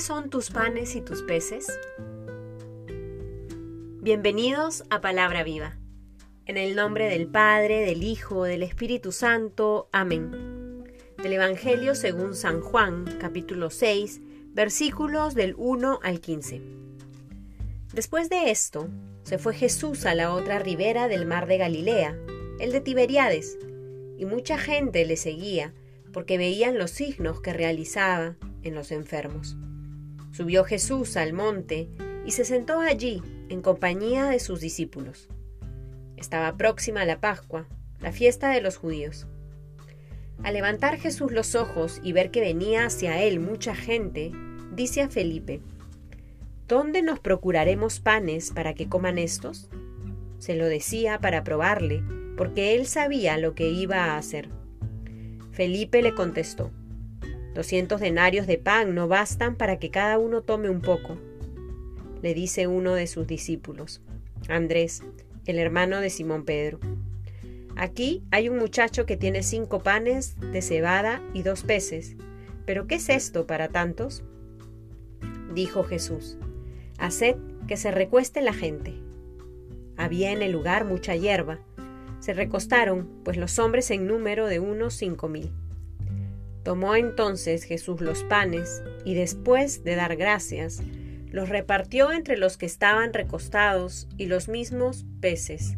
[0.00, 1.66] ¿Qué son tus panes y tus peces?
[4.00, 5.76] Bienvenidos a Palabra Viva.
[6.46, 9.90] En el nombre del Padre, del Hijo, del Espíritu Santo.
[9.92, 10.86] Amén.
[11.22, 14.22] Del Evangelio según San Juan, capítulo 6,
[14.54, 16.62] versículos del 1 al 15.
[17.92, 18.88] Después de esto,
[19.22, 22.16] se fue Jesús a la otra ribera del mar de Galilea,
[22.58, 23.58] el de Tiberiades,
[24.16, 25.74] y mucha gente le seguía
[26.10, 29.58] porque veían los signos que realizaba en los enfermos.
[30.32, 31.88] Subió Jesús al monte
[32.24, 35.28] y se sentó allí en compañía de sus discípulos.
[36.16, 37.66] Estaba próxima la Pascua,
[38.00, 39.26] la fiesta de los judíos.
[40.42, 44.32] Al levantar Jesús los ojos y ver que venía hacia él mucha gente,
[44.72, 45.60] dice a Felipe,
[46.66, 49.68] ¿Dónde nos procuraremos panes para que coman estos?
[50.38, 52.02] Se lo decía para probarle,
[52.36, 54.48] porque él sabía lo que iba a hacer.
[55.50, 56.70] Felipe le contestó,
[57.54, 61.18] Doscientos denarios de pan no bastan para que cada uno tome un poco.
[62.22, 64.02] Le dice uno de sus discípulos,
[64.48, 65.02] Andrés,
[65.46, 66.78] el hermano de Simón Pedro.
[67.76, 72.16] Aquí hay un muchacho que tiene cinco panes de cebada y dos peces.
[72.66, 74.22] ¿Pero qué es esto para tantos?
[75.54, 76.36] Dijo Jesús,
[76.98, 78.94] Haced que se recueste la gente.
[79.96, 81.58] Había en el lugar mucha hierba,
[82.20, 85.50] se recostaron, pues los hombres en número de unos cinco mil.
[86.62, 90.82] Tomó entonces Jesús los panes, y después de dar gracias,
[91.30, 95.76] los repartió entre los que estaban recostados y los mismos peces,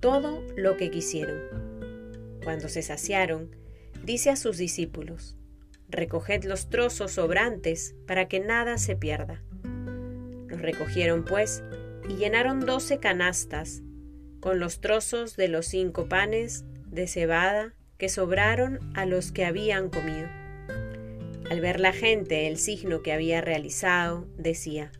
[0.00, 1.40] todo lo que quisieron.
[2.44, 3.56] Cuando se saciaron,
[4.04, 5.36] dice a sus discípulos,
[5.88, 9.42] Recoged los trozos sobrantes para que nada se pierda.
[10.48, 11.62] Los recogieron pues
[12.08, 13.82] y llenaron doce canastas
[14.40, 17.74] con los trozos de los cinco panes de cebada
[18.08, 20.28] sobraron a los que habían comido.
[21.50, 24.90] Al ver la gente el signo que había realizado, decía,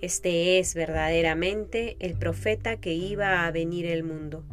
[0.00, 4.44] Este es verdaderamente el profeta que iba a venir el mundo.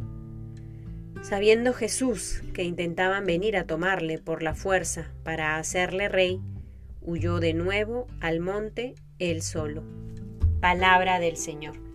[1.22, 6.41] Sabiendo Jesús que intentaban venir a tomarle por la fuerza para hacerle rey,
[7.01, 9.84] huyó de nuevo al monte él solo.
[10.59, 11.86] Palabra del Señor.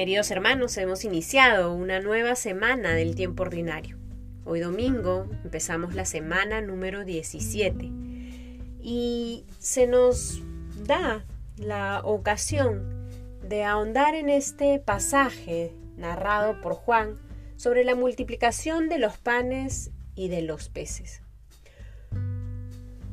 [0.00, 3.98] Queridos hermanos, hemos iniciado una nueva semana del tiempo ordinario.
[4.46, 7.90] Hoy domingo empezamos la semana número 17
[8.80, 10.40] y se nos
[10.86, 11.26] da
[11.58, 13.10] la ocasión
[13.46, 17.16] de ahondar en este pasaje narrado por Juan
[17.56, 21.20] sobre la multiplicación de los panes y de los peces.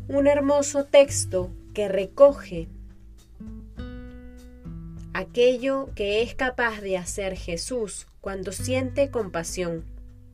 [0.08, 2.70] Un hermoso texto que recoge
[5.18, 9.84] aquello que es capaz de hacer Jesús cuando siente compasión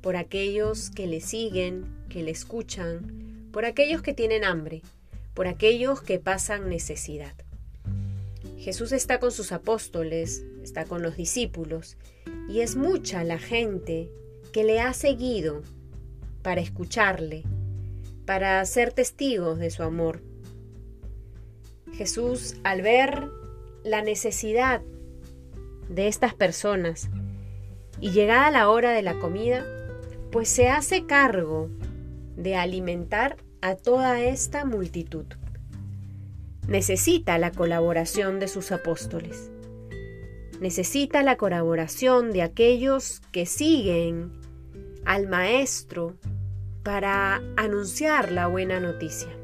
[0.01, 4.81] por aquellos que le siguen, que le escuchan, por aquellos que tienen hambre,
[5.33, 7.33] por aquellos que pasan necesidad.
[8.59, 11.95] Jesús está con sus apóstoles, está con los discípulos,
[12.49, 14.11] y es mucha la gente
[14.51, 15.61] que le ha seguido
[16.41, 17.43] para escucharle,
[18.25, 20.21] para ser testigos de su amor.
[21.93, 23.29] Jesús, al ver
[23.83, 24.81] la necesidad
[25.89, 27.09] de estas personas
[27.99, 29.65] y llegada la hora de la comida,
[30.31, 31.69] pues se hace cargo
[32.35, 35.25] de alimentar a toda esta multitud.
[36.67, 39.51] Necesita la colaboración de sus apóstoles.
[40.59, 44.31] Necesita la colaboración de aquellos que siguen
[45.05, 46.15] al Maestro
[46.83, 49.42] para anunciar la buena noticia.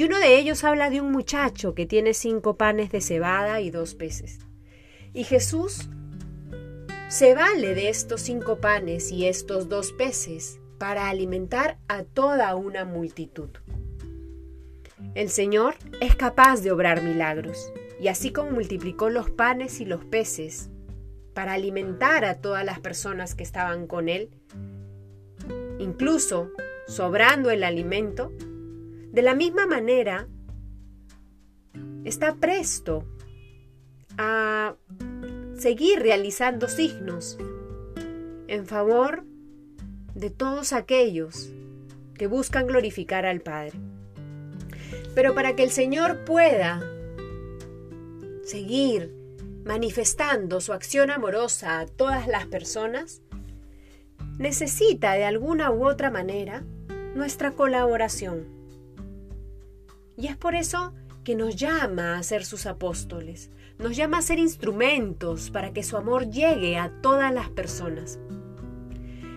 [0.00, 3.70] Y uno de ellos habla de un muchacho que tiene cinco panes de cebada y
[3.70, 4.38] dos peces.
[5.12, 5.90] Y Jesús
[7.08, 12.86] se vale de estos cinco panes y estos dos peces para alimentar a toda una
[12.86, 13.50] multitud.
[15.14, 20.06] El Señor es capaz de obrar milagros, y así como multiplicó los panes y los
[20.06, 20.70] peces
[21.34, 24.30] para alimentar a todas las personas que estaban con Él,
[25.78, 26.52] incluso
[26.86, 28.32] sobrando el alimento,
[29.12, 30.28] de la misma manera,
[32.04, 33.04] está presto
[34.16, 34.76] a
[35.56, 37.38] seguir realizando signos
[38.46, 39.24] en favor
[40.14, 41.50] de todos aquellos
[42.14, 43.78] que buscan glorificar al Padre.
[45.14, 46.82] Pero para que el Señor pueda
[48.44, 49.14] seguir
[49.64, 53.22] manifestando su acción amorosa a todas las personas,
[54.38, 56.64] necesita de alguna u otra manera
[57.14, 58.59] nuestra colaboración.
[60.20, 60.92] Y es por eso
[61.24, 65.96] que nos llama a ser sus apóstoles, nos llama a ser instrumentos para que su
[65.96, 68.18] amor llegue a todas las personas.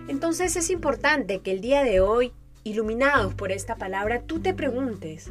[0.08, 2.34] Entonces es importante que el día de hoy,
[2.64, 5.30] iluminados por esta palabra, tú te preguntes,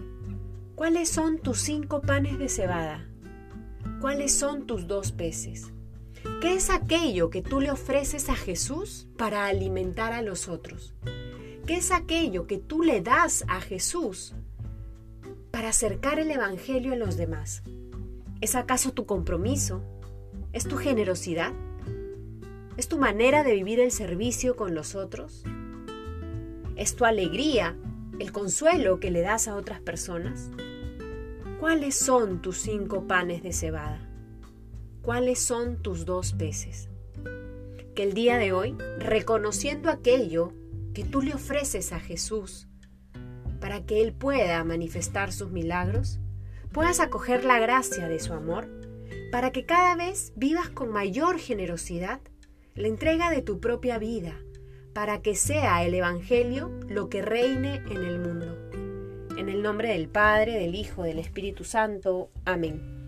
[0.75, 3.07] ¿Cuáles son tus cinco panes de cebada?
[4.01, 5.71] ¿Cuáles son tus dos peces?
[6.41, 10.95] ¿Qué es aquello que tú le ofreces a Jesús para alimentar a los otros?
[11.67, 14.33] ¿Qué es aquello que tú le das a Jesús
[15.53, 17.61] para acercar el Evangelio a los demás?
[18.41, 19.83] ¿Es acaso tu compromiso?
[20.51, 21.53] ¿Es tu generosidad?
[22.75, 25.43] ¿Es tu manera de vivir el servicio con los otros?
[26.75, 27.77] ¿Es tu alegría,
[28.17, 30.49] el consuelo que le das a otras personas?
[31.59, 34.09] ¿Cuáles son tus cinco panes de cebada?
[35.03, 36.89] ¿Cuáles son tus dos peces?
[37.93, 40.51] Que el día de hoy, reconociendo aquello
[40.95, 42.67] que tú le ofreces a Jesús
[43.63, 46.19] para que Él pueda manifestar sus milagros,
[46.73, 48.67] puedas acoger la gracia de su amor
[49.31, 52.19] para que cada vez vivas con mayor generosidad
[52.75, 54.37] la entrega de tu propia vida,
[54.91, 58.69] para que sea el Evangelio lo que reine en el mundo.
[59.37, 62.31] En el nombre del Padre, del Hijo, del Espíritu Santo.
[62.43, 63.02] Amén.